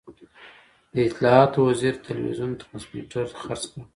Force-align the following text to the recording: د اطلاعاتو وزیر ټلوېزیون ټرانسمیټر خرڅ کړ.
د 0.93 0.95
اطلاعاتو 1.07 1.59
وزیر 1.69 1.93
ټلوېزیون 2.05 2.51
ټرانسمیټر 2.61 3.25
خرڅ 3.41 3.63
کړ. 3.71 3.79